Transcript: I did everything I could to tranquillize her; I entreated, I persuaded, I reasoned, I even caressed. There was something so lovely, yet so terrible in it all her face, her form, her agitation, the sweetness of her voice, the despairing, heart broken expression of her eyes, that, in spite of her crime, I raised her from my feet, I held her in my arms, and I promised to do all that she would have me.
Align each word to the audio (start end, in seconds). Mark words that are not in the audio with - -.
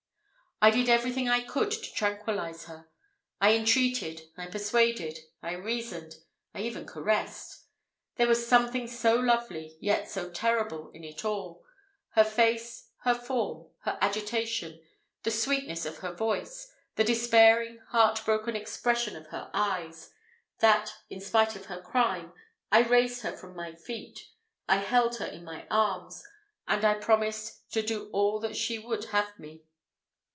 I 0.63 0.69
did 0.69 0.89
everything 0.89 1.27
I 1.27 1.41
could 1.41 1.71
to 1.71 1.91
tranquillize 1.93 2.65
her; 2.65 2.87
I 3.41 3.55
entreated, 3.55 4.29
I 4.37 4.45
persuaded, 4.45 5.17
I 5.41 5.53
reasoned, 5.53 6.17
I 6.53 6.61
even 6.61 6.85
caressed. 6.85 7.65
There 8.17 8.27
was 8.27 8.45
something 8.45 8.85
so 8.87 9.15
lovely, 9.15 9.75
yet 9.81 10.07
so 10.07 10.29
terrible 10.29 10.91
in 10.91 11.03
it 11.03 11.25
all 11.25 11.63
her 12.09 12.23
face, 12.23 12.91
her 12.99 13.15
form, 13.15 13.71
her 13.85 13.97
agitation, 14.01 14.79
the 15.23 15.31
sweetness 15.31 15.87
of 15.87 15.97
her 15.97 16.13
voice, 16.13 16.71
the 16.95 17.03
despairing, 17.03 17.79
heart 17.87 18.21
broken 18.23 18.55
expression 18.55 19.15
of 19.15 19.25
her 19.29 19.49
eyes, 19.55 20.11
that, 20.59 20.93
in 21.09 21.21
spite 21.21 21.55
of 21.55 21.65
her 21.65 21.81
crime, 21.81 22.33
I 22.71 22.81
raised 22.83 23.23
her 23.23 23.35
from 23.35 23.55
my 23.55 23.73
feet, 23.73 24.27
I 24.69 24.75
held 24.75 25.15
her 25.15 25.25
in 25.25 25.43
my 25.43 25.65
arms, 25.71 26.23
and 26.67 26.85
I 26.85 26.93
promised 26.99 27.67
to 27.71 27.81
do 27.81 28.11
all 28.11 28.39
that 28.41 28.55
she 28.55 28.77
would 28.77 29.05
have 29.05 29.39
me. 29.39 29.63